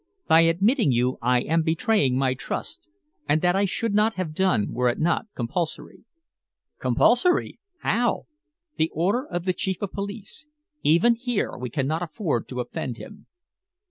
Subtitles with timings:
[0.27, 2.87] "By admitting you I am betraying my trust,
[3.29, 6.05] and that I should not have done were it not compulsory."
[6.79, 7.59] "Compulsory!
[7.83, 8.25] How?"
[8.77, 10.47] "The order of the Chief of Police.
[10.81, 13.27] Even here, we cannot afford to offend him."